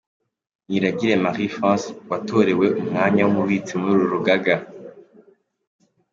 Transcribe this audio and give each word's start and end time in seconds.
Niragire 0.67 1.13
Marie 1.23 1.53
France 1.55 1.85
watorewe 2.09 2.65
umwanya 2.81 3.21
w'umubitsi 3.23 3.73
muri 3.79 3.93
uru 3.97 4.07
rugaga. 4.13 4.55